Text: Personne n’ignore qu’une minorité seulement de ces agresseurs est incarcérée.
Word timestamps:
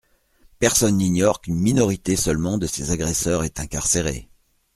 Personne 0.57 0.97
n’ignore 0.97 1.41
qu’une 1.41 1.59
minorité 1.59 2.15
seulement 2.15 2.57
de 2.57 2.65
ces 2.65 2.89
agresseurs 2.89 3.43
est 3.43 3.59
incarcérée. 3.59 4.27